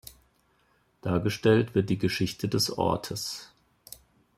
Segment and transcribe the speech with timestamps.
[1.03, 3.51] Dargestellt wird die Geschichte des Ortes.